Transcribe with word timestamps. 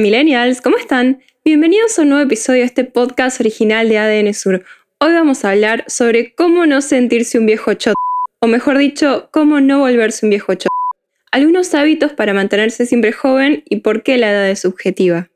Millennials, 0.00 0.60
¿cómo 0.60 0.76
están? 0.76 1.20
Bienvenidos 1.44 1.98
a 1.98 2.02
un 2.02 2.10
nuevo 2.10 2.24
episodio 2.24 2.60
de 2.60 2.66
este 2.66 2.84
podcast 2.84 3.40
original 3.40 3.88
de 3.88 3.98
ADN 3.98 4.32
Sur. 4.32 4.64
Hoy 5.00 5.12
vamos 5.12 5.44
a 5.44 5.50
hablar 5.50 5.84
sobre 5.88 6.34
cómo 6.34 6.66
no 6.66 6.82
sentirse 6.82 7.36
un 7.38 7.46
viejo 7.46 7.74
chot, 7.74 7.96
o 8.40 8.46
mejor 8.46 8.78
dicho, 8.78 9.28
cómo 9.32 9.60
no 9.60 9.80
volverse 9.80 10.24
un 10.24 10.30
viejo 10.30 10.54
chot. 10.54 10.70
Algunos 11.32 11.74
hábitos 11.74 12.12
para 12.12 12.32
mantenerse 12.32 12.86
siempre 12.86 13.12
joven 13.12 13.64
y 13.68 13.80
por 13.80 14.04
qué 14.04 14.18
la 14.18 14.30
edad 14.30 14.48
es 14.48 14.60
subjetiva. 14.60 15.30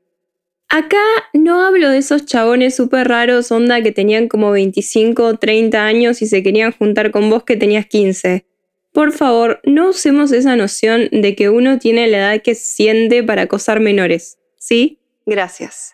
Acá 0.69 1.03
no 1.33 1.67
hablo 1.67 1.91
de 1.91 1.98
esos 1.98 2.25
chabones 2.25 2.77
súper 2.77 3.09
raros, 3.09 3.51
onda 3.51 3.83
que 3.83 3.91
tenían 3.91 4.29
como 4.29 4.53
25 4.53 5.25
o 5.25 5.34
30 5.39 5.84
años 5.84 6.23
y 6.23 6.27
se 6.27 6.42
querían 6.45 6.70
juntar 6.70 7.11
con 7.11 7.29
vos 7.31 7.42
que 7.42 7.56
tenías 7.56 7.87
15. 7.87 8.47
Por 8.92 9.11
favor, 9.11 9.61
no 9.65 9.89
usemos 9.89 10.31
esa 10.31 10.55
noción 10.55 11.09
de 11.11 11.34
que 11.34 11.51
uno 11.51 11.79
tiene 11.81 12.06
la 12.06 12.19
edad 12.19 12.42
que 12.42 12.55
siente 12.55 13.25
para 13.25 13.42
acosar 13.42 13.81
menores. 13.81 14.39
¿Sí? 14.62 15.01
Gracias. 15.27 15.93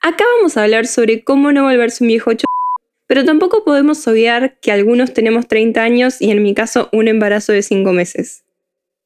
Acá 0.00 0.24
vamos 0.38 0.56
a 0.56 0.62
hablar 0.62 0.86
sobre 0.86 1.24
cómo 1.24 1.52
no 1.52 1.64
volverse 1.64 2.02
un 2.02 2.08
viejo 2.08 2.32
ch... 2.32 2.44
pero 3.06 3.22
tampoco 3.22 3.64
podemos 3.64 4.08
obviar 4.08 4.58
que 4.60 4.72
algunos 4.72 5.12
tenemos 5.12 5.46
30 5.46 5.82
años 5.82 6.22
y 6.22 6.30
en 6.30 6.42
mi 6.42 6.54
caso 6.54 6.88
un 6.92 7.06
embarazo 7.06 7.52
de 7.52 7.60
5 7.60 7.92
meses. 7.92 8.44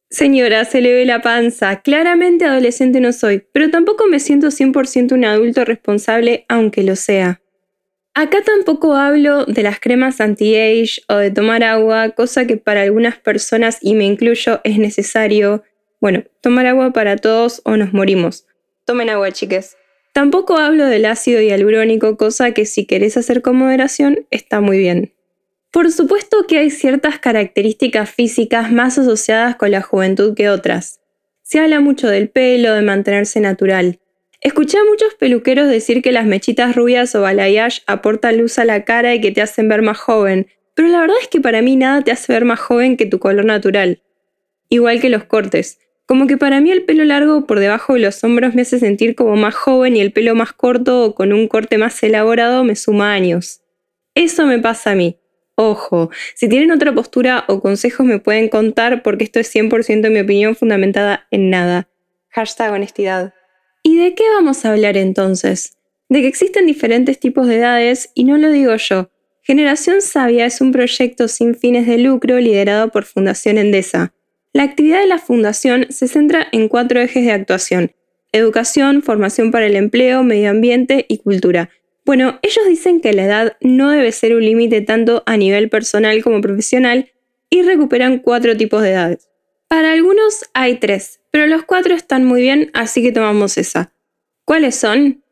Señora, 0.09 0.65
se 0.67 0.81
le 0.81 0.93
ve 0.93 1.05
la 1.05 1.21
panza. 1.21 1.81
Claramente 1.83 2.45
adolescente 2.45 3.01
no 3.01 3.13
soy, 3.13 3.45
pero 3.53 3.71
tampoco 3.71 4.07
me 4.07 4.21
siento 4.21 4.53
100% 4.53 5.15
un 5.15 5.25
adulto 5.25 5.65
responsable, 5.65 6.45
aunque 6.49 6.85
lo 6.85 6.95
sea. 6.95 7.41
Acá 8.15 8.43
tampoco 8.45 8.95
hablo 8.95 9.47
de 9.47 9.65
las 9.65 9.81
cremas 9.81 10.21
anti-age 10.21 11.03
o 11.09 11.17
de 11.17 11.33
tomar 11.33 11.65
agua, 11.65 12.11
cosa 12.11 12.47
que 12.47 12.57
para 12.57 12.83
algunas 12.83 13.19
personas, 13.19 13.79
y 13.81 13.95
me 13.95 14.05
incluyo, 14.05 14.61
es 14.63 14.79
necesario. 14.79 15.65
Bueno, 16.01 16.23
tomar 16.41 16.67
agua 16.67 16.93
para 16.93 17.17
todos 17.17 17.63
o 17.65 17.77
nos 17.77 17.93
morimos. 17.93 18.47
Tomen 18.85 19.11
agua, 19.11 19.31
chiques. 19.31 19.77
Tampoco 20.13 20.59
hablo 20.59 20.87
del 20.87 21.07
ácido 21.07 21.41
hialurónico, 21.41 22.17
cosa 22.17 22.53
que 22.53 22.67
si 22.67 22.87
querés 22.87 23.17
hacer 23.17 23.41
con 23.41 23.57
moderación 23.57 24.27
está 24.31 24.61
muy 24.61 24.79
bien. 24.79 25.15
Por 25.71 25.91
supuesto 25.91 26.47
que 26.47 26.59
hay 26.59 26.71
ciertas 26.71 27.19
características 27.19 28.11
físicas 28.11 28.71
más 28.71 28.99
asociadas 28.99 29.57
con 29.57 29.71
la 29.71 29.81
juventud 29.81 30.35
que 30.35 30.51
otras. 30.51 31.01
Se 31.43 31.61
habla 31.61 31.81
mucho 31.81 32.09
del 32.09 32.29
pelo, 32.29 32.75
de 32.75 32.83
mantenerse 32.83 33.41
natural. 33.41 34.01
Escuché 34.43 34.77
a 34.77 34.85
muchos 34.85 35.15
peluqueros 35.15 35.69
decir 35.69 36.03
que 36.03 36.13
las 36.13 36.27
mechitas 36.27 36.75
rubias 36.77 37.15
o 37.15 37.23
balayage 37.23 37.83
aportan 37.87 38.37
luz 38.37 38.59
a 38.59 38.65
la 38.65 38.85
cara 38.85 39.15
y 39.15 39.21
que 39.21 39.31
te 39.31 39.41
hacen 39.41 39.69
ver 39.69 39.81
más 39.81 39.97
joven, 39.97 40.49
pero 40.75 40.89
la 40.89 41.01
verdad 41.01 41.17
es 41.23 41.29
que 41.29 41.41
para 41.41 41.63
mí 41.63 41.77
nada 41.77 42.03
te 42.03 42.11
hace 42.11 42.33
ver 42.33 42.45
más 42.45 42.61
joven 42.61 42.97
que 42.97 43.07
tu 43.07 43.19
color 43.19 43.45
natural. 43.45 44.03
Igual 44.69 45.01
que 45.01 45.11
los 45.11 45.25
cortes. 45.25 45.79
Como 46.13 46.27
que 46.27 46.37
para 46.37 46.61
mí 46.61 46.71
el 46.71 46.85
pelo 46.85 47.07
largo 47.07 47.47
por 47.47 47.59
debajo 47.59 47.95
de 47.95 48.01
los 48.01 48.23
hombros 48.23 48.55
me 48.55 48.61
hace 48.61 48.79
sentir 48.79 49.15
como 49.15 49.35
más 49.35 49.55
joven 49.55 49.97
y 49.97 50.03
el 50.03 50.13
pelo 50.13 50.35
más 50.35 50.53
corto 50.53 51.07
o 51.07 51.15
con 51.15 51.33
un 51.33 51.49
corte 51.49 51.79
más 51.79 52.03
elaborado 52.03 52.65
me 52.65 52.77
suma 52.77 53.15
años. 53.15 53.63
Eso 54.15 54.45
me 54.45 54.59
pasa 54.59 54.91
a 54.91 54.95
mí. 54.95 55.17
Ojo, 55.55 56.11
si 56.35 56.51
tienen 56.51 56.71
otra 56.71 56.95
postura 56.95 57.47
o 57.49 57.63
consejos 57.63 58.05
me 58.05 58.19
pueden 58.19 58.51
contar 58.51 59.03
porque 59.03 59.25
esto 59.25 59.41
es 59.41 59.55
100% 59.55 60.11
mi 60.11 60.21
opinión 60.21 60.55
fundamentada 60.55 61.27
en 61.31 61.49
nada. 61.49 61.89
Hashtag 62.29 62.75
honestidad. 62.75 63.33
¿Y 63.83 63.97
de 63.97 64.15
qué 64.15 64.25
vamos 64.35 64.67
a 64.67 64.73
hablar 64.73 64.99
entonces? 64.99 65.79
De 66.11 66.21
que 66.21 66.29
existen 66.29 66.67
diferentes 66.67 67.21
tipos 67.21 67.47
de 67.47 67.57
edades 67.57 68.11
y 68.15 68.25
no 68.25 68.37
lo 68.37 68.51
digo 68.51 68.77
yo. 68.77 69.09
Generación 69.41 70.03
Sabia 70.03 70.45
es 70.45 70.61
un 70.61 70.73
proyecto 70.73 71.27
sin 71.29 71.55
fines 71.55 71.87
de 71.87 71.97
lucro 71.97 72.39
liderado 72.39 72.91
por 72.91 73.07
Fundación 73.07 73.57
Endesa 73.57 74.13
la 74.53 74.65
actividad 74.65 75.01
de 75.01 75.07
la 75.07 75.19
Fundación 75.19 75.87
se 75.91 76.09
centra 76.09 76.47
en 76.53 76.69
cuatro 76.69 77.01
ejes 77.01 77.25
de 77.25 77.33
actuación. 77.33 77.93
Educación, 78.33 79.03
formación 79.03 79.51
para 79.51 79.67
el 79.67 79.77
empleo, 79.77 80.23
medio 80.23 80.51
ambiente 80.51 81.07
y 81.09 81.19
cultura. 81.19 81.71
Bueno, 82.05 82.39
ellos 82.43 82.67
dicen 82.69 83.01
que 83.01 83.13
la 83.13 83.25
edad 83.25 83.57
no 83.61 83.91
debe 83.91 84.13
ser 84.13 84.35
un 84.35 84.45
límite 84.45 84.81
tanto 84.81 85.23
a 85.27 85.37
nivel 85.37 85.71
personal 85.71 86.23
como 86.23 86.41
profesional 86.41 87.13
y 87.49 87.63
recuperan 87.63 88.19
cuatro 88.19 88.57
tipos 88.57 88.83
de 88.83 88.91
edades. 88.91 89.29
Para 89.69 89.93
algunos 89.93 90.51
hay 90.53 90.79
tres, 90.79 91.21
pero 91.31 91.47
los 91.47 91.63
cuatro 91.63 91.95
están 91.95 92.25
muy 92.25 92.43
bien, 92.43 92.71
así 92.75 93.03
que 93.03 93.13
tomamos 93.13 93.57
esa. 93.57 93.95
¿Cuáles 94.45 94.75
son? 94.75 95.25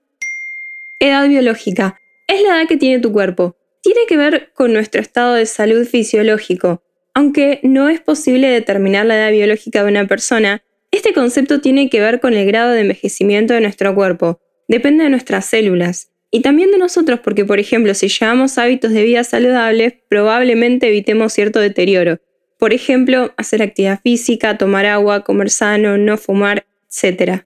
Edad 0.98 1.28
biológica. 1.28 2.00
Es 2.26 2.40
la 2.42 2.56
edad 2.56 2.68
que 2.68 2.76
tiene 2.76 3.00
tu 3.00 3.12
cuerpo. 3.12 3.56
Tiene 3.82 4.00
que 4.08 4.16
ver 4.16 4.52
con 4.54 4.72
nuestro 4.72 5.00
estado 5.00 5.34
de 5.34 5.46
salud 5.46 5.86
fisiológico. 5.86 6.82
Aunque 7.14 7.60
no 7.62 7.88
es 7.88 8.00
posible 8.00 8.48
determinar 8.48 9.04
la 9.06 9.16
edad 9.16 9.32
biológica 9.32 9.82
de 9.82 9.90
una 9.90 10.06
persona, 10.06 10.62
este 10.92 11.12
concepto 11.12 11.60
tiene 11.60 11.88
que 11.88 12.00
ver 12.00 12.20
con 12.20 12.34
el 12.34 12.46
grado 12.46 12.72
de 12.72 12.80
envejecimiento 12.80 13.54
de 13.54 13.60
nuestro 13.60 13.94
cuerpo. 13.94 14.38
Depende 14.68 15.04
de 15.04 15.10
nuestras 15.10 15.46
células. 15.46 16.10
Y 16.30 16.42
también 16.42 16.70
de 16.70 16.78
nosotros 16.78 17.18
porque, 17.20 17.44
por 17.44 17.58
ejemplo, 17.58 17.92
si 17.94 18.08
llevamos 18.08 18.58
hábitos 18.58 18.92
de 18.92 19.02
vida 19.02 19.24
saludables, 19.24 19.94
probablemente 20.08 20.86
evitemos 20.86 21.32
cierto 21.32 21.58
deterioro. 21.58 22.18
Por 22.58 22.72
ejemplo, 22.72 23.32
hacer 23.36 23.62
actividad 23.62 24.00
física, 24.00 24.56
tomar 24.56 24.86
agua, 24.86 25.24
comer 25.24 25.50
sano, 25.50 25.96
no 25.96 26.16
fumar, 26.16 26.66
etc. 26.88 27.42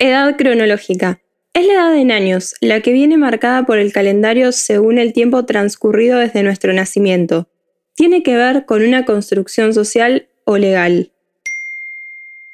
Edad 0.00 0.36
cronológica. 0.36 1.20
Es 1.54 1.66
la 1.66 1.74
edad 1.74 1.96
en 1.96 2.10
años, 2.10 2.54
la 2.60 2.80
que 2.80 2.92
viene 2.92 3.16
marcada 3.16 3.64
por 3.66 3.78
el 3.78 3.92
calendario 3.92 4.50
según 4.50 4.98
el 4.98 5.12
tiempo 5.12 5.44
transcurrido 5.44 6.18
desde 6.18 6.42
nuestro 6.42 6.72
nacimiento 6.72 7.46
tiene 8.02 8.24
que 8.24 8.34
ver 8.34 8.66
con 8.66 8.82
una 8.82 9.04
construcción 9.04 9.72
social 9.72 10.26
o 10.44 10.58
legal. 10.58 11.12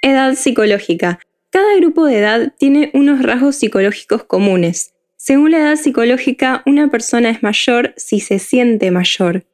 Edad 0.02 0.34
psicológica. 0.34 1.20
Cada 1.48 1.74
grupo 1.76 2.04
de 2.04 2.18
edad 2.18 2.52
tiene 2.58 2.90
unos 2.92 3.22
rasgos 3.22 3.56
psicológicos 3.56 4.24
comunes. 4.24 4.92
Según 5.16 5.52
la 5.52 5.60
edad 5.60 5.76
psicológica, 5.76 6.62
una 6.66 6.90
persona 6.90 7.30
es 7.30 7.42
mayor 7.42 7.94
si 7.96 8.20
se 8.20 8.38
siente 8.38 8.90
mayor. 8.90 9.46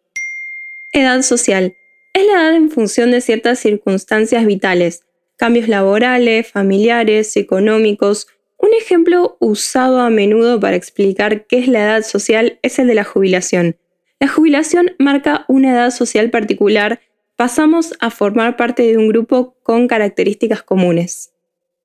Edad 0.91 1.23
social. 1.23 1.77
Es 2.13 2.27
la 2.27 2.33
edad 2.33 2.57
en 2.57 2.73
función 2.73 3.13
de 3.13 3.21
ciertas 3.21 3.61
circunstancias 3.61 4.45
vitales, 4.47 5.05
cambios 5.37 5.69
laborales, 5.69 6.51
familiares, 6.51 7.37
económicos. 7.37 8.27
Un 8.59 8.75
ejemplo 8.75 9.37
usado 9.39 10.01
a 10.01 10.11
menudo 10.11 10.59
para 10.59 10.75
explicar 10.75 11.47
qué 11.47 11.61
es 11.61 11.69
la 11.69 11.85
edad 11.85 12.03
social 12.03 12.59
es 12.63 12.81
el 12.81 12.89
de 12.89 12.95
la 12.97 13.05
jubilación. 13.05 13.77
La 14.21 14.29
jubilación 14.29 14.93
marca 14.99 15.45
una 15.49 15.73
edad 15.73 15.91
social 15.91 16.31
particular, 16.31 17.01
pasamos 17.37 17.95
a 18.01 18.11
formar 18.11 18.57
parte 18.57 18.85
de 18.85 18.97
un 18.97 19.09
grupo 19.09 19.57
con 19.63 19.89
características 19.89 20.63
comunes. 20.63 21.33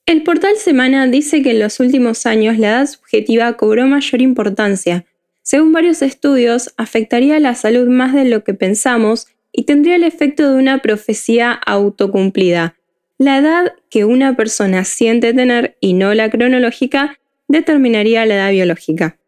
El 0.06 0.24
portal 0.24 0.56
Semana 0.58 1.06
dice 1.08 1.42
que 1.44 1.52
en 1.52 1.60
los 1.60 1.80
últimos 1.80 2.26
años 2.26 2.58
la 2.58 2.70
edad 2.70 2.88
subjetiva 2.88 3.54
cobró 3.54 3.86
mayor 3.86 4.22
importancia. 4.22 5.06
Según 5.44 5.72
varios 5.72 6.02
estudios, 6.02 6.74
afectaría 6.78 7.40
la 7.40 7.56
salud 7.56 7.88
más 7.88 8.14
de 8.14 8.26
lo 8.26 8.44
que 8.44 8.54
pensamos 8.54 9.28
y 9.52 9.66
tendría 9.66 9.96
el 9.96 10.04
efecto 10.04 10.52
de 10.52 10.58
una 10.58 10.80
profecía 10.80 11.52
autocumplida. 11.52 12.76
La 13.18 13.38
edad 13.38 13.74
que 13.90 14.06
una 14.06 14.36
persona 14.36 14.86
siente 14.86 15.34
tener 15.34 15.78
y 15.80 15.94
no 15.94 16.14
la 16.14 16.30
cronológica 16.30 17.20
determinaría 17.48 18.26
la 18.26 18.36
edad 18.36 18.52
biológica. 18.52 19.20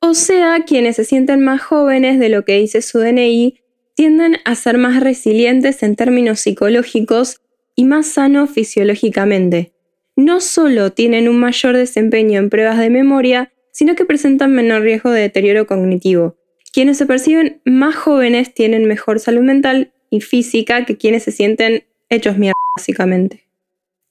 O 0.00 0.14
sea, 0.14 0.64
quienes 0.64 0.96
se 0.96 1.04
sienten 1.04 1.42
más 1.42 1.60
jóvenes 1.60 2.20
de 2.20 2.28
lo 2.28 2.44
que 2.44 2.58
dice 2.58 2.82
su 2.82 3.00
DNI 3.00 3.58
tienden 3.94 4.36
a 4.44 4.54
ser 4.54 4.78
más 4.78 5.00
resilientes 5.00 5.82
en 5.82 5.96
términos 5.96 6.38
psicológicos 6.38 7.40
y 7.74 7.84
más 7.84 8.06
sanos 8.06 8.50
fisiológicamente. 8.50 9.72
No 10.14 10.40
solo 10.40 10.92
tienen 10.92 11.28
un 11.28 11.40
mayor 11.40 11.76
desempeño 11.76 12.38
en 12.38 12.48
pruebas 12.48 12.78
de 12.78 12.90
memoria, 12.90 13.52
sino 13.72 13.96
que 13.96 14.04
presentan 14.04 14.52
menor 14.52 14.82
riesgo 14.82 15.10
de 15.10 15.22
deterioro 15.22 15.66
cognitivo. 15.66 16.36
Quienes 16.72 16.98
se 16.98 17.06
perciben 17.06 17.60
más 17.64 17.96
jóvenes 17.96 18.54
tienen 18.54 18.84
mejor 18.84 19.18
salud 19.18 19.42
mental 19.42 19.92
y 20.10 20.20
física 20.20 20.84
que 20.84 20.96
quienes 20.96 21.24
se 21.24 21.32
sienten 21.32 21.84
hechos 22.08 22.38
mierda, 22.38 22.54
básicamente. 22.76 23.47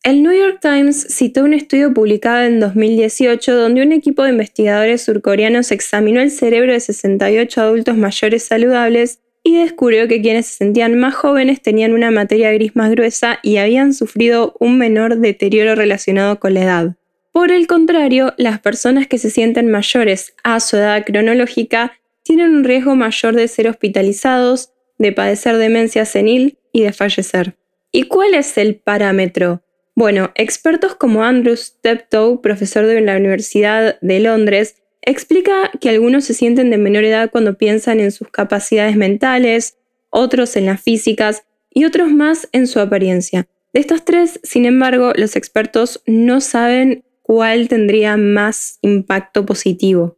El 0.08 0.24
New 0.24 0.32
York 0.32 0.60
Times 0.62 1.06
citó 1.10 1.44
un 1.44 1.54
estudio 1.54 1.94
publicado 1.94 2.46
en 2.46 2.62
2018 2.62 3.54
donde 3.54 3.82
un 3.82 3.92
equipo 3.92 4.24
de 4.24 4.30
investigadores 4.30 5.02
surcoreanos 5.02 5.70
examinó 5.74 6.22
el 6.22 6.32
cerebro 6.32 6.72
de 6.72 6.80
68 6.80 7.60
adultos 7.60 7.98
mayores 7.98 8.44
saludables 8.44 9.20
y 9.44 9.58
descubrió 9.58 10.08
que 10.08 10.22
quienes 10.22 10.46
se 10.46 10.60
sentían 10.60 10.98
más 10.98 11.14
jóvenes 11.14 11.62
tenían 11.62 11.92
una 11.92 12.10
materia 12.10 12.54
gris 12.54 12.74
más 12.74 12.90
gruesa 12.92 13.40
y 13.44 13.58
habían 13.58 13.94
sufrido 13.94 14.56
un 14.62 14.78
menor 14.78 15.18
deterioro 15.18 15.76
relacionado 15.76 16.40
con 16.40 16.54
la 16.54 16.64
edad. 16.64 16.96
Por 17.34 17.52
el 17.52 17.68
contrario, 17.68 18.34
las 18.38 18.62
personas 18.62 19.08
que 19.08 19.18
se 19.18 19.30
sienten 19.30 19.70
mayores 19.70 20.36
a 20.42 20.62
su 20.62 20.78
edad 20.78 21.04
cronológica 21.06 22.00
tienen 22.24 22.56
un 22.56 22.64
riesgo 22.64 22.96
mayor 22.96 23.36
de 23.36 23.50
ser 23.50 23.68
hospitalizados, 23.68 24.72
de 25.00 25.12
padecer 25.12 25.58
demencia 25.58 26.06
senil 26.06 26.60
y 26.72 26.84
de 26.84 26.94
fallecer. 26.94 27.58
¿Y 27.92 28.04
cuál 28.04 28.36
es 28.36 28.58
el 28.58 28.78
parámetro? 28.78 29.64
Bueno, 29.98 30.30
expertos 30.36 30.94
como 30.94 31.24
Andrew 31.24 31.58
Steptoe, 31.58 32.38
profesor 32.38 32.86
de 32.86 33.02
la 33.02 33.18
Universidad 33.18 34.00
de 34.00 34.20
Londres, 34.20 34.76
explica 35.02 35.72
que 35.82 35.90
algunos 35.90 36.24
se 36.26 36.36
sienten 36.36 36.70
de 36.70 36.78
menor 36.78 37.04
edad 37.04 37.32
cuando 37.32 37.58
piensan 37.58 38.00
en 38.00 38.12
sus 38.12 38.30
capacidades 38.30 38.96
mentales, 38.96 39.80
otros 40.12 40.56
en 40.56 40.68
las 40.68 40.84
físicas 40.84 41.46
y 41.72 41.86
otros 41.86 42.12
más 42.12 42.48
en 42.52 42.68
su 42.68 42.80
apariencia. 42.80 43.48
De 43.74 43.80
estos 43.80 44.06
tres, 44.06 44.40
sin 44.44 44.66
embargo, 44.66 45.14
los 45.16 45.36
expertos 45.36 46.04
no 46.06 46.42
saben 46.42 47.04
cuál 47.24 47.68
tendría 47.68 48.18
más 48.18 48.78
impacto 48.84 49.48
positivo. 49.48 50.16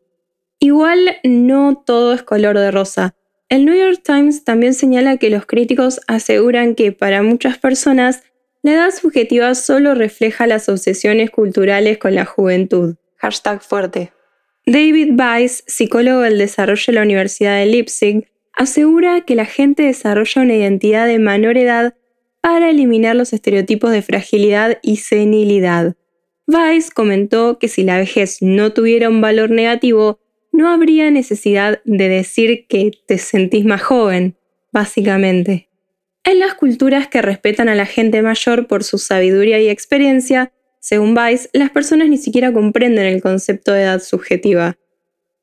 Igual 0.59 1.19
no 1.23 1.81
todo 1.85 2.11
es 2.11 2.23
color 2.23 2.59
de 2.59 2.71
rosa. 2.71 3.15
El 3.47 3.63
New 3.63 3.75
York 3.75 4.01
Times 4.03 4.43
también 4.43 4.73
señala 4.73 5.15
que 5.15 5.29
los 5.29 5.45
críticos 5.45 6.01
aseguran 6.07 6.75
que 6.75 6.91
para 6.91 7.23
muchas 7.23 7.57
personas 7.57 8.23
la 8.61 8.73
edad 8.73 8.91
subjetiva 8.91 9.55
solo 9.55 9.95
refleja 9.95 10.47
las 10.47 10.67
obsesiones 10.67 11.29
culturales 11.29 11.97
con 11.97 12.15
la 12.15 12.25
juventud. 12.25 12.95
Hashtag 13.15 13.61
fuerte. 13.61 14.11
David 14.65 15.13
Weiss, 15.17 15.63
psicólogo 15.65 16.21
del 16.21 16.37
desarrollo 16.37 16.83
de 16.87 16.93
la 16.93 17.01
Universidad 17.03 17.57
de 17.57 17.65
Leipzig, 17.65 18.27
asegura 18.53 19.21
que 19.21 19.35
la 19.35 19.45
gente 19.45 19.83
desarrolla 19.83 20.41
una 20.41 20.55
identidad 20.55 21.07
de 21.07 21.19
menor 21.19 21.57
edad 21.57 21.95
para 22.41 22.69
eliminar 22.69 23.15
los 23.15 23.33
estereotipos 23.33 23.91
de 23.91 24.01
fragilidad 24.01 24.77
y 24.81 24.97
senilidad. 24.97 25.95
Weiss 26.47 26.91
comentó 26.91 27.59
que 27.59 27.67
si 27.67 27.83
la 27.83 27.97
vejez 27.97 28.41
no 28.41 28.73
tuviera 28.73 29.09
un 29.09 29.21
valor 29.21 29.51
negativo, 29.51 30.19
no 30.51 30.69
habría 30.69 31.09
necesidad 31.11 31.81
de 31.85 32.09
decir 32.09 32.65
que 32.67 32.91
te 33.05 33.17
sentís 33.17 33.65
más 33.65 33.81
joven, 33.81 34.35
básicamente. 34.71 35.68
En 36.29 36.37
las 36.37 36.53
culturas 36.53 37.07
que 37.07 37.23
respetan 37.23 37.69
a 37.69 37.75
la 37.75 37.87
gente 37.87 38.21
mayor 38.21 38.67
por 38.67 38.83
su 38.83 38.99
sabiduría 38.99 39.59
y 39.59 39.67
experiencia, 39.67 40.53
según 40.79 41.17
Weiss, 41.17 41.49
las 41.53 41.71
personas 41.71 42.07
ni 42.07 42.19
siquiera 42.19 42.53
comprenden 42.53 43.07
el 43.07 43.19
concepto 43.19 43.73
de 43.73 43.81
edad 43.81 43.99
subjetiva. 43.99 44.77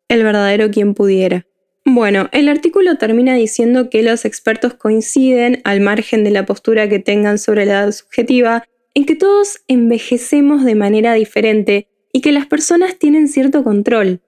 El 0.07 0.23
verdadero 0.23 0.71
quien 0.71 0.95
pudiera. 0.95 1.45
Bueno, 1.85 2.29
el 2.31 2.49
artículo 2.49 2.99
termina 2.99 3.35
diciendo 3.35 3.91
que 3.91 4.05
los 4.05 4.25
expertos 4.25 4.75
coinciden, 4.75 5.61
al 5.65 5.81
margen 5.81 6.23
de 6.23 6.31
la 6.31 6.47
postura 6.47 6.89
que 6.89 7.01
tengan 7.01 7.39
sobre 7.39 7.67
la 7.67 7.81
edad 7.81 7.91
subjetiva, 7.91 8.63
en 8.95 9.07
que 9.07 9.17
todos 9.17 9.63
envejecemos 9.67 10.65
de 10.65 10.77
manera 10.77 11.15
diferente 11.15 11.89
y 12.13 12.21
que 12.21 12.31
las 12.31 12.47
personas 12.47 12.97
tienen 12.97 13.27
cierto 13.27 13.65
control. 13.65 14.21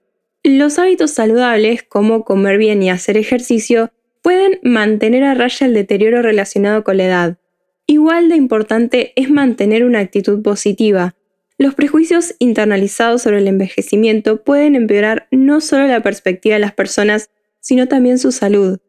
Los 0.43 0.77
hábitos 0.77 1.11
saludables, 1.11 1.83
como 1.83 2.25
comer 2.25 2.57
bien 2.57 2.83
y 2.83 2.89
hacer 2.89 3.15
ejercicio, 3.15 3.93
pueden 4.21 4.59
mantener 4.63 5.23
a 5.23 5.33
raya 5.33 5.67
el 5.67 5.73
deterioro 5.73 6.21
relacionado 6.21 6.83
con 6.83 6.97
la 6.97 7.05
edad. 7.05 7.37
Igual 7.87 8.29
de 8.29 8.35
importante 8.35 9.13
es 9.15 9.29
mantener 9.29 9.83
una 9.83 9.99
actitud 9.99 10.41
positiva. 10.41 11.15
Los 11.57 11.75
prejuicios 11.75 12.35
internalizados 12.39 13.23
sobre 13.23 13.39
el 13.39 13.47
envejecimiento 13.47 14.43
pueden 14.43 14.75
empeorar 14.75 15.27
no 15.31 15.59
solo 15.59 15.87
la 15.87 16.01
perspectiva 16.01 16.55
de 16.55 16.59
las 16.59 16.73
personas, 16.73 17.29
sino 17.59 17.87
también 17.87 18.19
su 18.19 18.31
salud. 18.31 18.79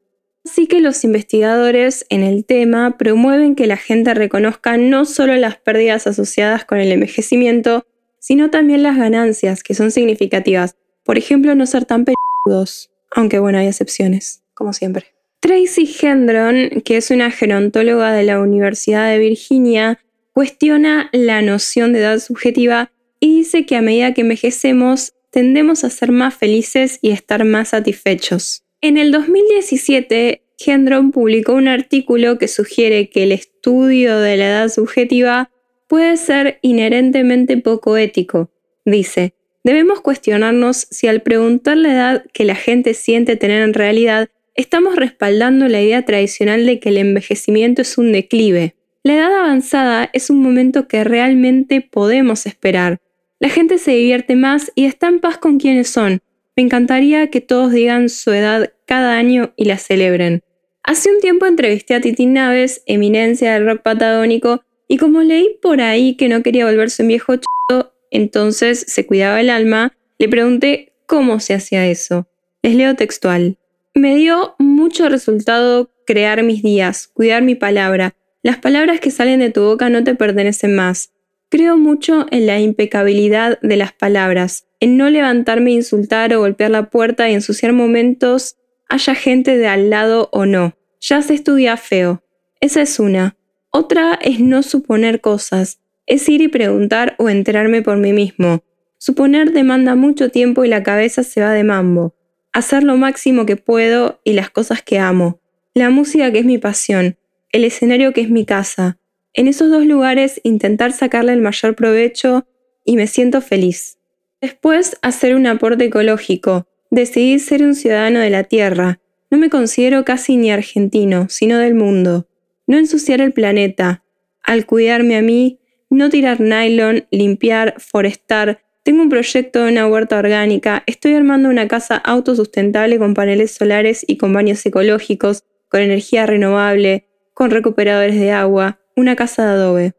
Así 0.44 0.66
que 0.66 0.80
los 0.80 1.04
investigadores 1.04 2.06
en 2.08 2.22
el 2.22 2.44
tema 2.44 2.96
promueven 2.96 3.54
que 3.54 3.66
la 3.66 3.76
gente 3.76 4.14
reconozca 4.14 4.76
no 4.76 5.04
solo 5.04 5.34
las 5.36 5.56
pérdidas 5.56 6.06
asociadas 6.06 6.64
con 6.64 6.78
el 6.78 6.92
envejecimiento, 6.92 7.86
sino 8.20 8.50
también 8.50 8.82
las 8.82 8.96
ganancias, 8.96 9.62
que 9.62 9.74
son 9.74 9.90
significativas. 9.90 10.76
Por 11.04 11.18
ejemplo, 11.18 11.54
no 11.54 11.66
ser 11.66 11.84
tan 11.84 12.04
peludos, 12.04 12.90
aunque 13.10 13.38
bueno, 13.38 13.58
hay 13.58 13.66
excepciones, 13.66 14.42
como 14.54 14.72
siempre. 14.72 15.19
Tracy 15.40 15.90
Hendron, 16.00 16.82
que 16.84 16.98
es 16.98 17.10
una 17.10 17.30
gerontóloga 17.30 18.12
de 18.12 18.24
la 18.24 18.40
Universidad 18.40 19.10
de 19.10 19.18
Virginia, 19.18 19.98
cuestiona 20.32 21.08
la 21.12 21.40
noción 21.40 21.92
de 21.92 22.00
edad 22.00 22.18
subjetiva 22.18 22.92
y 23.20 23.38
dice 23.38 23.64
que 23.64 23.76
a 23.76 23.82
medida 23.82 24.12
que 24.12 24.20
envejecemos 24.20 25.14
tendemos 25.30 25.82
a 25.82 25.90
ser 25.90 26.12
más 26.12 26.34
felices 26.34 26.98
y 27.00 27.10
estar 27.10 27.44
más 27.44 27.70
satisfechos. 27.70 28.64
En 28.82 28.98
el 28.98 29.12
2017, 29.12 30.42
Hendron 30.64 31.10
publicó 31.10 31.54
un 31.54 31.68
artículo 31.68 32.38
que 32.38 32.48
sugiere 32.48 33.08
que 33.08 33.22
el 33.22 33.32
estudio 33.32 34.18
de 34.18 34.36
la 34.36 34.46
edad 34.46 34.68
subjetiva 34.68 35.50
puede 35.88 36.16
ser 36.16 36.58
inherentemente 36.62 37.56
poco 37.56 37.96
ético. 37.96 38.50
Dice, 38.84 39.34
debemos 39.64 40.00
cuestionarnos 40.00 40.86
si 40.90 41.08
al 41.08 41.22
preguntar 41.22 41.76
la 41.76 41.92
edad 41.92 42.24
que 42.32 42.44
la 42.44 42.54
gente 42.54 42.94
siente 42.94 43.36
tener 43.36 43.62
en 43.62 43.74
realidad, 43.74 44.30
estamos 44.54 44.96
respaldando 44.96 45.68
la 45.68 45.80
idea 45.80 46.04
tradicional 46.04 46.66
de 46.66 46.78
que 46.80 46.90
el 46.90 46.98
envejecimiento 46.98 47.82
es 47.82 47.98
un 47.98 48.12
declive. 48.12 48.74
La 49.02 49.14
edad 49.14 49.34
avanzada 49.34 50.10
es 50.12 50.30
un 50.30 50.42
momento 50.42 50.86
que 50.86 51.04
realmente 51.04 51.80
podemos 51.80 52.46
esperar. 52.46 52.98
La 53.38 53.48
gente 53.48 53.78
se 53.78 53.92
divierte 53.92 54.36
más 54.36 54.70
y 54.74 54.84
está 54.84 55.08
en 55.08 55.20
paz 55.20 55.38
con 55.38 55.58
quienes 55.58 55.88
son. 55.88 56.20
Me 56.56 56.62
encantaría 56.62 57.28
que 57.28 57.40
todos 57.40 57.72
digan 57.72 58.10
su 58.10 58.32
edad 58.32 58.72
cada 58.84 59.16
año 59.16 59.52
y 59.56 59.64
la 59.64 59.78
celebren. 59.78 60.42
Hace 60.82 61.10
un 61.10 61.20
tiempo 61.20 61.46
entrevisté 61.46 61.94
a 61.94 62.00
Titín 62.00 62.34
Naves, 62.34 62.82
eminencia 62.86 63.54
del 63.54 63.66
rock 63.66 63.82
patagónico, 63.82 64.62
y 64.88 64.96
como 64.96 65.22
leí 65.22 65.56
por 65.62 65.80
ahí 65.80 66.16
que 66.16 66.28
no 66.28 66.42
quería 66.42 66.66
volverse 66.66 67.02
un 67.02 67.08
viejo 67.08 67.34
chido, 67.36 67.94
entonces 68.10 68.84
se 68.88 69.06
cuidaba 69.06 69.40
el 69.40 69.48
alma, 69.48 69.96
le 70.18 70.28
pregunté 70.28 70.92
cómo 71.06 71.40
se 71.40 71.54
hacía 71.54 71.86
eso. 71.86 72.26
Les 72.62 72.74
leo 72.74 72.94
textual. 72.96 73.56
Me 73.94 74.14
dio 74.14 74.54
mucho 74.60 75.08
resultado 75.08 75.90
crear 76.06 76.44
mis 76.44 76.62
días, 76.62 77.08
cuidar 77.08 77.42
mi 77.42 77.56
palabra. 77.56 78.14
Las 78.40 78.56
palabras 78.56 79.00
que 79.00 79.10
salen 79.10 79.40
de 79.40 79.50
tu 79.50 79.62
boca 79.62 79.90
no 79.90 80.04
te 80.04 80.14
pertenecen 80.14 80.76
más. 80.76 81.12
Creo 81.48 81.76
mucho 81.76 82.26
en 82.30 82.46
la 82.46 82.60
impecabilidad 82.60 83.58
de 83.62 83.76
las 83.76 83.92
palabras, 83.92 84.68
en 84.78 84.96
no 84.96 85.10
levantarme, 85.10 85.72
insultar 85.72 86.32
o 86.32 86.38
golpear 86.38 86.70
la 86.70 86.88
puerta 86.88 87.28
y 87.28 87.34
ensuciar 87.34 87.72
momentos, 87.72 88.56
haya 88.88 89.16
gente 89.16 89.58
de 89.58 89.66
al 89.66 89.90
lado 89.90 90.28
o 90.30 90.46
no. 90.46 90.76
Ya 91.00 91.20
se 91.22 91.34
estudia 91.34 91.76
feo. 91.76 92.22
Esa 92.60 92.82
es 92.82 93.00
una. 93.00 93.36
Otra 93.72 94.20
es 94.22 94.38
no 94.38 94.62
suponer 94.62 95.20
cosas, 95.20 95.80
es 96.06 96.28
ir 96.28 96.42
y 96.42 96.48
preguntar 96.48 97.16
o 97.18 97.28
enterarme 97.28 97.82
por 97.82 97.96
mí 97.96 98.12
mismo. 98.12 98.62
Suponer 98.98 99.50
demanda 99.50 99.96
mucho 99.96 100.30
tiempo 100.30 100.64
y 100.64 100.68
la 100.68 100.84
cabeza 100.84 101.24
se 101.24 101.40
va 101.40 101.50
de 101.50 101.64
mambo 101.64 102.14
hacer 102.52 102.82
lo 102.82 102.96
máximo 102.96 103.46
que 103.46 103.56
puedo 103.56 104.20
y 104.24 104.32
las 104.32 104.50
cosas 104.50 104.82
que 104.82 104.98
amo, 104.98 105.40
la 105.74 105.90
música 105.90 106.32
que 106.32 106.40
es 106.40 106.44
mi 106.44 106.58
pasión, 106.58 107.16
el 107.52 107.64
escenario 107.64 108.12
que 108.12 108.20
es 108.22 108.30
mi 108.30 108.44
casa. 108.44 108.98
En 109.32 109.46
esos 109.46 109.70
dos 109.70 109.86
lugares 109.86 110.40
intentar 110.42 110.92
sacarle 110.92 111.32
el 111.32 111.40
mayor 111.40 111.76
provecho 111.76 112.46
y 112.84 112.96
me 112.96 113.06
siento 113.06 113.40
feliz. 113.40 113.98
Después 114.40 114.96
hacer 115.02 115.34
un 115.34 115.46
aporte 115.46 115.84
ecológico, 115.84 116.66
decidí 116.90 117.38
ser 117.38 117.62
un 117.62 117.74
ciudadano 117.74 118.20
de 118.20 118.30
la 118.30 118.44
Tierra. 118.44 119.00
No 119.30 119.38
me 119.38 119.50
considero 119.50 120.04
casi 120.04 120.36
ni 120.36 120.50
argentino, 120.50 121.28
sino 121.28 121.58
del 121.58 121.74
mundo. 121.74 122.26
No 122.66 122.76
ensuciar 122.76 123.20
el 123.20 123.32
planeta. 123.32 124.02
Al 124.42 124.66
cuidarme 124.66 125.16
a 125.16 125.22
mí, 125.22 125.60
no 125.88 126.08
tirar 126.08 126.40
nylon, 126.40 127.06
limpiar, 127.10 127.74
forestar, 127.78 128.62
tengo 128.82 129.02
un 129.02 129.10
proyecto 129.10 129.62
de 129.62 129.72
una 129.72 129.86
huerta 129.86 130.18
orgánica, 130.18 130.82
estoy 130.86 131.14
armando 131.14 131.48
una 131.48 131.68
casa 131.68 131.96
autosustentable 131.96 132.98
con 132.98 133.14
paneles 133.14 133.52
solares 133.52 134.04
y 134.06 134.16
con 134.16 134.32
baños 134.32 134.64
ecológicos, 134.64 135.44
con 135.68 135.80
energía 135.80 136.24
renovable, 136.26 137.06
con 137.34 137.50
recuperadores 137.50 138.18
de 138.18 138.32
agua, 138.32 138.80
una 138.96 139.16
casa 139.16 139.44
de 139.44 139.50
adobe. 139.50 139.92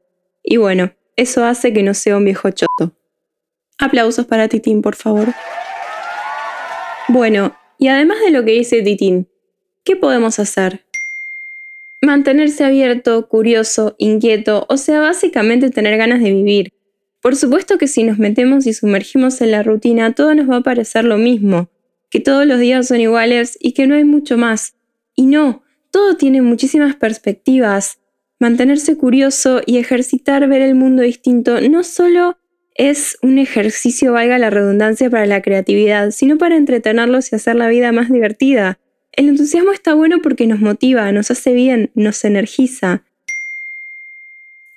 Y 0.43 0.57
bueno, 0.57 0.91
eso 1.15 1.45
hace 1.45 1.73
que 1.73 1.83
no 1.83 1.93
sea 1.93 2.17
un 2.17 2.25
viejo 2.25 2.49
choto. 2.49 2.91
Aplausos 3.77 4.25
para 4.25 4.47
Titín, 4.47 4.81
por 4.81 4.95
favor. 4.95 5.27
Bueno, 7.07 7.55
y 7.77 7.87
además 7.87 8.19
de 8.21 8.31
lo 8.31 8.43
que 8.43 8.51
dice 8.51 8.81
Titín, 8.81 9.27
¿qué 9.83 9.95
podemos 9.95 10.39
hacer? 10.39 10.85
Mantenerse 12.01 12.63
abierto, 12.63 13.27
curioso, 13.27 13.95
inquieto, 13.99 14.65
o 14.69 14.77
sea, 14.77 15.01
básicamente 15.01 15.69
tener 15.69 15.97
ganas 15.97 16.21
de 16.21 16.31
vivir. 16.31 16.73
Por 17.21 17.35
supuesto 17.35 17.77
que 17.77 17.87
si 17.87 18.03
nos 18.03 18.17
metemos 18.17 18.65
y 18.65 18.73
sumergimos 18.73 19.41
en 19.41 19.51
la 19.51 19.61
rutina, 19.61 20.13
todo 20.13 20.33
nos 20.33 20.49
va 20.49 20.57
a 20.57 20.63
parecer 20.63 21.05
lo 21.05 21.17
mismo, 21.17 21.69
que 22.09 22.19
todos 22.19 22.47
los 22.47 22.59
días 22.59 22.87
son 22.87 22.99
iguales 22.99 23.57
y 23.59 23.73
que 23.73 23.85
no 23.85 23.95
hay 23.95 24.03
mucho 24.03 24.37
más. 24.37 24.73
Y 25.15 25.27
no, 25.27 25.63
todo 25.91 26.17
tiene 26.17 26.41
muchísimas 26.41 26.95
perspectivas. 26.95 27.99
Mantenerse 28.39 28.97
curioso 28.97 29.61
y 29.65 29.77
ejercitar 29.77 30.47
ver 30.47 30.63
el 30.63 30.73
mundo 30.73 31.03
distinto 31.03 31.61
no 31.61 31.83
solo 31.83 32.37
es 32.73 33.17
un 33.21 33.37
ejercicio, 33.37 34.13
valga 34.13 34.39
la 34.39 34.49
redundancia, 34.49 35.09
para 35.09 35.27
la 35.27 35.43
creatividad, 35.43 36.09
sino 36.09 36.39
para 36.39 36.55
entretenerlos 36.55 37.31
y 37.31 37.35
hacer 37.35 37.55
la 37.55 37.67
vida 37.67 37.91
más 37.91 38.11
divertida. 38.11 38.79
El 39.11 39.29
entusiasmo 39.29 39.71
está 39.73 39.93
bueno 39.93 40.21
porque 40.23 40.47
nos 40.47 40.59
motiva, 40.59 41.11
nos 41.11 41.29
hace 41.29 41.53
bien, 41.53 41.91
nos 41.93 42.23
energiza. 42.23 43.03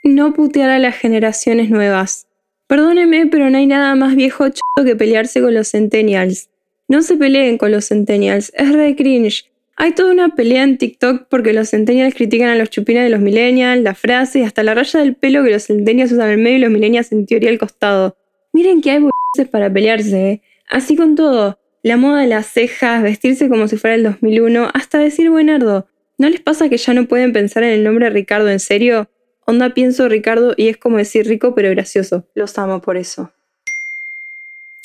No 0.03 0.35
putear 0.35 0.69
a 0.69 0.79
las 0.79 0.97
generaciones 0.97 1.71
nuevas. 1.71 2.27
Perdóneme, 2.75 3.29
pero 3.29 3.51
no 3.51 3.59
hay 3.59 3.69
nada 3.69 3.95
más 3.95 4.17
viejo 4.17 4.49
choto 4.49 4.85
que 4.85 4.97
pelearse 4.97 5.41
con 5.41 5.55
los 5.55 5.71
centennials. 5.71 6.49
No 6.89 7.03
se 7.03 7.17
peleen 7.17 7.57
con 7.57 7.71
los 7.71 7.87
centennials, 7.87 8.51
es 8.53 8.73
re 8.73 8.97
cringe. 8.97 9.49
Hay 9.77 9.93
toda 9.93 10.11
una 10.11 10.31
pelea 10.31 10.65
en 10.65 10.77
TikTok 10.77 11.29
porque 11.31 11.53
los 11.53 11.71
centennials 11.71 12.17
critican 12.17 12.49
a 12.49 12.57
los 12.57 12.71
chupines 12.71 13.05
de 13.05 13.11
los 13.11 13.21
millennials, 13.21 13.81
la 13.81 13.95
frase 13.95 14.41
y 14.41 14.43
hasta 14.43 14.65
la 14.65 14.75
raya 14.75 14.99
del 14.99 15.15
pelo 15.15 15.45
que 15.45 15.53
los 15.53 15.63
centennials 15.63 16.11
usan 16.11 16.29
al 16.29 16.39
medio 16.39 16.57
y 16.57 16.61
los 16.63 16.73
millennials 16.73 17.13
en 17.13 17.27
teoría 17.27 17.51
al 17.51 17.61
costado. 17.61 18.17
Miren 18.53 18.81
que 18.81 18.91
hay 18.91 18.99
boludeces 18.99 19.49
para 19.53 19.73
pelearse, 19.73 20.31
¿eh? 20.31 20.43
Así 20.69 20.97
con 20.97 21.15
todo. 21.15 21.61
La 21.85 21.97
moda 21.97 22.23
de 22.23 22.27
las 22.27 22.47
cejas, 22.47 23.05
vestirse 23.05 23.49
como 23.49 23.69
si 23.69 23.77
fuera 23.77 23.95
el 23.95 24.03
2001, 24.03 24.71
hasta 24.75 24.99
decir 24.99 25.31
buenardo. 25.31 25.87
¿No 26.19 26.29
les 26.29 26.41
pasa 26.41 26.69
que 26.69 26.79
ya 26.79 26.93
no 26.93 27.05
pueden 27.07 27.33
pensar 27.33 27.63
en 27.63 27.71
el 27.71 27.85
nombre 27.85 28.11
Ricardo 28.11 28.51
en 28.51 28.59
serio? 28.59 29.09
Onda 29.47 29.75
pienso 29.75 30.09
Ricardo 30.09 30.55
y 30.57 30.69
es 30.69 30.77
como 30.77 30.99
decir 30.99 31.27
rico 31.27 31.55
pero 31.55 31.71
gracioso. 31.71 32.25
Los 32.35 32.59
amo 32.59 32.81
por 32.81 32.97
eso. 32.97 33.33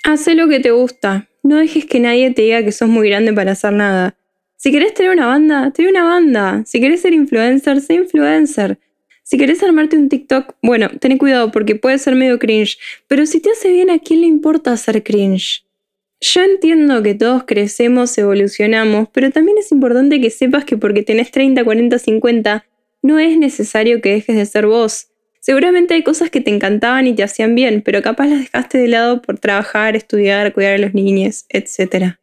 Haz 0.03 0.27
lo 0.27 0.47
que 0.47 0.59
te 0.59 0.71
gusta. 0.71 1.29
No 1.43 1.57
dejes 1.57 1.85
que 1.85 1.99
nadie 1.99 2.31
te 2.31 2.41
diga 2.41 2.63
que 2.63 2.71
sos 2.71 2.89
muy 2.89 3.09
grande 3.09 3.33
para 3.33 3.53
hacer 3.53 3.73
nada. 3.73 4.15
Si 4.57 4.71
querés 4.71 4.93
tener 4.93 5.11
una 5.11 5.27
banda, 5.27 5.71
ten 5.71 5.87
una 5.87 6.03
banda. 6.03 6.63
Si 6.65 6.81
querés 6.81 7.01
ser 7.01 7.13
influencer, 7.13 7.79
sé 7.79 7.93
influencer. 7.93 8.77
Si 9.23 9.37
querés 9.37 9.61
armarte 9.61 9.95
un 9.95 10.09
TikTok, 10.09 10.55
bueno, 10.63 10.89
ten 10.99 11.17
cuidado 11.19 11.51
porque 11.51 11.75
puede 11.75 11.99
ser 11.99 12.15
medio 12.15 12.39
cringe, 12.39 12.79
pero 13.07 13.27
si 13.27 13.39
te 13.39 13.51
hace 13.51 13.71
bien, 13.71 13.91
¿a 13.91 13.99
quién 13.99 14.21
le 14.21 14.27
importa 14.27 14.71
hacer 14.71 15.03
cringe? 15.03 15.63
Yo 16.19 16.41
entiendo 16.41 17.03
que 17.03 17.13
todos 17.13 17.43
crecemos, 17.43 18.17
evolucionamos, 18.17 19.07
pero 19.13 19.29
también 19.29 19.59
es 19.59 19.71
importante 19.71 20.19
que 20.19 20.31
sepas 20.31 20.65
que 20.65 20.77
porque 20.77 21.03
tenés 21.03 21.29
30, 21.29 21.63
40, 21.63 21.99
50, 21.99 22.65
no 23.01 23.19
es 23.19 23.37
necesario 23.37 24.01
que 24.01 24.11
dejes 24.11 24.35
de 24.35 24.45
ser 24.45 24.67
vos. 24.67 25.07
Seguramente 25.39 25.93
hay 25.93 26.03
cosas 26.03 26.29
que 26.29 26.41
te 26.41 26.51
encantaban 26.51 27.07
y 27.07 27.15
te 27.15 27.23
hacían 27.23 27.55
bien, 27.55 27.81
pero 27.83 28.01
capaz 28.01 28.27
las 28.27 28.39
dejaste 28.39 28.77
de 28.77 28.87
lado 28.87 29.21
por 29.21 29.39
trabajar, 29.39 29.95
estudiar, 29.95 30.53
cuidar 30.53 30.73
a 30.73 30.77
los 30.77 30.93
niños, 30.93 31.45
etc. 31.49 32.17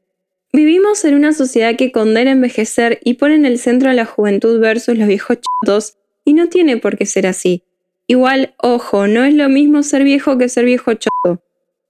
Vivimos 0.52 1.04
en 1.04 1.14
una 1.14 1.32
sociedad 1.32 1.76
que 1.76 1.92
condena 1.92 2.30
envejecer 2.30 3.00
y 3.02 3.14
pone 3.14 3.34
en 3.34 3.46
el 3.46 3.58
centro 3.58 3.90
a 3.90 3.94
la 3.94 4.04
juventud 4.04 4.60
versus 4.60 4.96
los 4.96 5.08
viejos 5.08 5.38
chotos, 5.40 5.96
y 6.24 6.34
no 6.34 6.48
tiene 6.48 6.76
por 6.76 6.98
qué 6.98 7.06
ser 7.06 7.26
así. 7.26 7.62
Igual, 8.06 8.54
ojo, 8.58 9.06
no 9.06 9.24
es 9.24 9.34
lo 9.34 9.48
mismo 9.48 9.82
ser 9.82 10.04
viejo 10.04 10.36
que 10.36 10.48
ser 10.48 10.64
viejo 10.64 10.92
choto. 10.94 11.42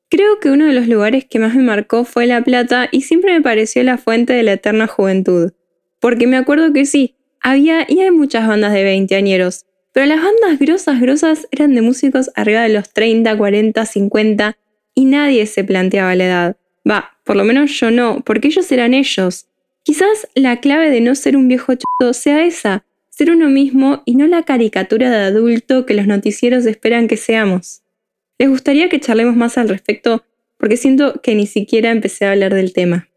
Creo 0.08 0.38
que 0.38 0.50
uno 0.50 0.66
de 0.66 0.72
los 0.72 0.86
lugares 0.86 1.24
que 1.24 1.38
más 1.38 1.54
me 1.54 1.62
marcó 1.62 2.04
fue 2.04 2.26
La 2.26 2.42
Plata 2.42 2.88
y 2.92 3.02
siempre 3.02 3.32
me 3.32 3.42
pareció 3.42 3.82
la 3.82 3.98
fuente 3.98 4.32
de 4.32 4.44
la 4.44 4.52
eterna 4.52 4.86
juventud. 4.86 5.52
Porque 6.00 6.26
me 6.26 6.36
acuerdo 6.36 6.72
que 6.72 6.86
sí, 6.86 7.15
había 7.46 7.86
y 7.88 8.00
hay 8.00 8.10
muchas 8.10 8.48
bandas 8.48 8.72
de 8.72 8.82
veinteañeros, 8.82 9.66
pero 9.92 10.06
las 10.06 10.20
bandas 10.20 10.58
grosas, 10.58 11.00
grosas 11.00 11.46
eran 11.52 11.76
de 11.76 11.80
músicos 11.80 12.28
arriba 12.34 12.62
de 12.62 12.70
los 12.70 12.92
30, 12.92 13.38
40, 13.38 13.86
50 13.86 14.58
y 14.96 15.04
nadie 15.04 15.46
se 15.46 15.62
planteaba 15.62 16.16
la 16.16 16.24
edad. 16.24 16.56
Va, 16.88 17.18
por 17.22 17.36
lo 17.36 17.44
menos 17.44 17.70
yo 17.78 17.92
no, 17.92 18.20
porque 18.24 18.48
ellos 18.48 18.70
eran 18.72 18.94
ellos. 18.94 19.46
Quizás 19.84 20.26
la 20.34 20.58
clave 20.58 20.90
de 20.90 21.00
no 21.00 21.14
ser 21.14 21.36
un 21.36 21.46
viejo 21.46 21.72
choto 21.74 22.12
sea 22.14 22.44
esa, 22.44 22.84
ser 23.10 23.30
uno 23.30 23.48
mismo 23.48 24.02
y 24.04 24.16
no 24.16 24.26
la 24.26 24.42
caricatura 24.42 25.08
de 25.08 25.26
adulto 25.26 25.86
que 25.86 25.94
los 25.94 26.08
noticieros 26.08 26.66
esperan 26.66 27.06
que 27.06 27.16
seamos. 27.16 27.82
¿Les 28.38 28.48
gustaría 28.48 28.88
que 28.88 28.98
charlemos 28.98 29.36
más 29.36 29.56
al 29.56 29.68
respecto? 29.68 30.24
Porque 30.58 30.76
siento 30.76 31.20
que 31.22 31.36
ni 31.36 31.46
siquiera 31.46 31.92
empecé 31.92 32.26
a 32.26 32.32
hablar 32.32 32.52
del 32.52 32.72
tema. 32.72 33.08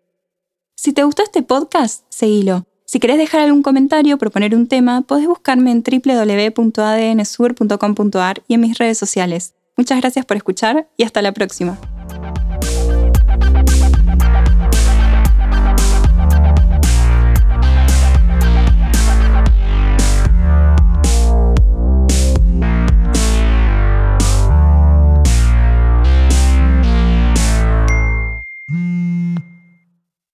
Si 0.75 0.93
te 0.93 1.03
gustó 1.03 1.23
este 1.23 1.41
podcast, 1.41 2.05
seguilo. 2.09 2.68
Si 2.89 2.99
querés 2.99 3.19
dejar 3.19 3.41
algún 3.41 3.61
comentario 3.61 4.15
o 4.15 4.17
proponer 4.17 4.55
un 4.55 4.65
tema, 4.65 5.03
podés 5.03 5.27
buscarme 5.27 5.69
en 5.69 5.83
www.adnsur.com.ar 5.83 8.41
y 8.47 8.55
en 8.55 8.61
mis 8.61 8.79
redes 8.79 8.97
sociales. 8.97 9.53
Muchas 9.77 10.01
gracias 10.01 10.25
por 10.25 10.37
escuchar 10.37 10.89
y 10.97 11.03
hasta 11.03 11.21
la 11.21 11.31
próxima. 11.31 11.77